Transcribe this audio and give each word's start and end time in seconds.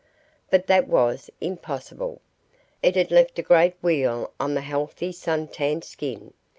But 0.49 0.65
that 0.65 0.87
was 0.87 1.29
impossible. 1.41 2.21
It 2.81 2.95
had 2.95 3.11
left 3.11 3.37
a 3.37 3.43
great 3.43 3.75
weal 3.83 4.31
on 4.39 4.55
the 4.55 4.61
healthy 4.61 5.11
sun 5.11 5.47
tanned 5.47 5.83
skin. 5.83 6.33